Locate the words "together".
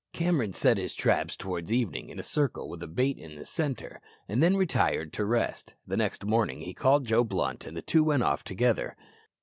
8.43-8.97